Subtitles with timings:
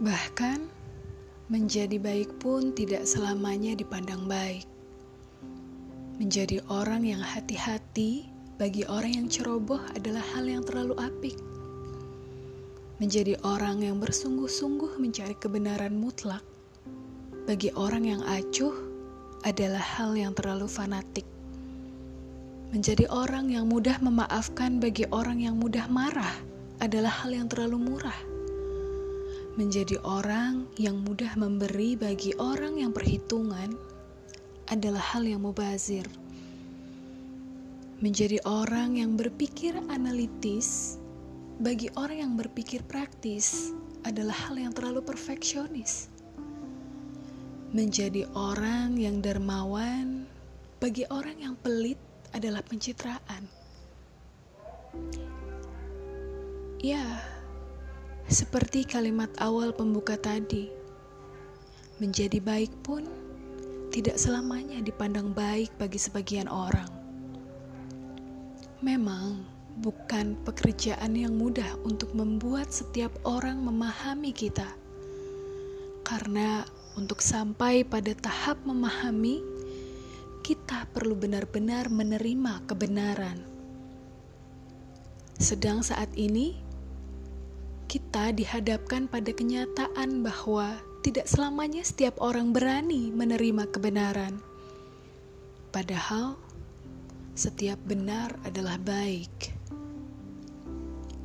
[0.00, 0.64] Bahkan,
[1.52, 4.64] menjadi baik pun tidak selamanya dipandang baik.
[6.16, 8.24] Menjadi orang yang hati-hati
[8.56, 11.36] bagi orang yang ceroboh adalah hal yang terlalu apik.
[12.96, 16.40] Menjadi orang yang bersungguh-sungguh mencari kebenaran mutlak
[17.44, 18.72] bagi orang yang acuh
[19.44, 21.28] adalah hal yang terlalu fanatik.
[22.72, 26.40] Menjadi orang yang mudah memaafkan bagi orang yang mudah marah
[26.80, 28.29] adalah hal yang terlalu murah.
[29.60, 33.76] Menjadi orang yang mudah memberi bagi orang yang perhitungan
[34.72, 36.08] adalah hal yang mubazir.
[38.00, 40.96] Menjadi orang yang berpikir analitis
[41.60, 43.76] bagi orang yang berpikir praktis
[44.08, 46.08] adalah hal yang terlalu perfeksionis.
[47.76, 50.24] Menjadi orang yang dermawan
[50.80, 52.00] bagi orang yang pelit
[52.32, 53.44] adalah pencitraan.
[56.80, 57.20] Ya,
[58.30, 60.70] seperti kalimat awal pembuka tadi,
[61.98, 63.02] menjadi baik pun
[63.90, 66.86] tidak selamanya dipandang baik bagi sebagian orang.
[68.86, 69.42] Memang
[69.82, 74.78] bukan pekerjaan yang mudah untuk membuat setiap orang memahami kita,
[76.06, 76.62] karena
[76.94, 79.42] untuk sampai pada tahap memahami,
[80.46, 83.42] kita perlu benar-benar menerima kebenaran.
[85.34, 86.69] Sedang saat ini,
[88.20, 94.36] kita dihadapkan pada kenyataan bahwa tidak selamanya setiap orang berani menerima kebenaran.
[95.72, 96.36] Padahal,
[97.32, 99.56] setiap benar adalah baik.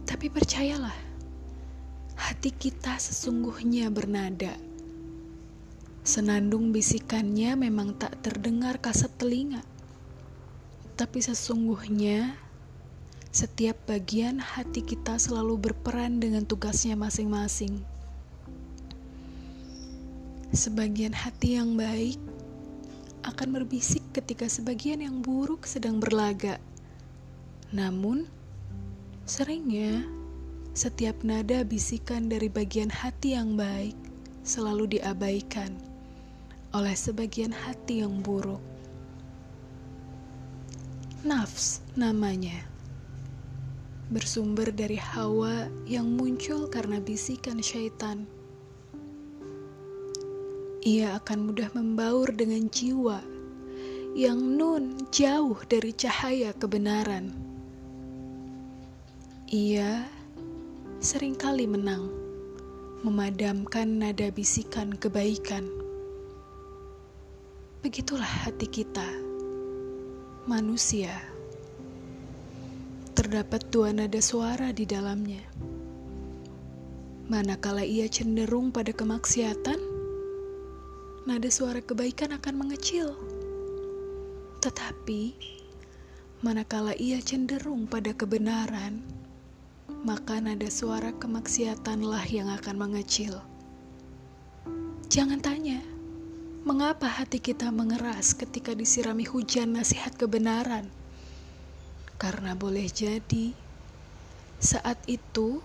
[0.08, 0.96] Tapi percayalah,
[2.16, 4.56] hati kita sesungguhnya bernada.
[6.00, 9.60] Senandung bisikannya memang tak terdengar kasat telinga,
[10.96, 12.40] tapi sesungguhnya
[13.36, 17.84] setiap bagian hati kita selalu berperan dengan tugasnya masing-masing.
[20.56, 22.16] Sebagian hati yang baik
[23.28, 26.64] akan berbisik ketika sebagian yang buruk sedang berlaga.
[27.76, 28.24] Namun,
[29.28, 30.08] seringnya
[30.72, 34.00] setiap nada bisikan dari bagian hati yang baik
[34.48, 35.76] selalu diabaikan
[36.72, 38.64] oleh sebagian hati yang buruk.
[41.28, 42.75] Nafs namanya
[44.14, 48.30] bersumber dari hawa yang muncul karena bisikan syaitan.
[50.86, 53.18] Ia akan mudah membaur dengan jiwa
[54.14, 57.34] yang nun jauh dari cahaya kebenaran.
[59.50, 60.06] Ia
[61.02, 62.06] sering kali menang,
[63.02, 65.66] memadamkan nada bisikan kebaikan.
[67.82, 69.10] Begitulah hati kita,
[70.46, 71.35] manusia
[73.16, 75.40] terdapat dua nada suara di dalamnya.
[77.32, 79.80] Manakala ia cenderung pada kemaksiatan,
[81.24, 83.16] nada suara kebaikan akan mengecil.
[84.60, 85.32] Tetapi,
[86.44, 89.00] manakala ia cenderung pada kebenaran,
[90.04, 93.40] maka nada suara kemaksiatanlah yang akan mengecil.
[95.08, 95.80] Jangan tanya,
[96.68, 100.92] mengapa hati kita mengeras ketika disirami hujan nasihat kebenaran?
[102.16, 103.52] Karena boleh jadi
[104.56, 105.60] saat itu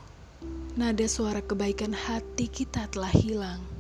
[0.75, 3.80] nada suara kebaikan hati kita telah hilang.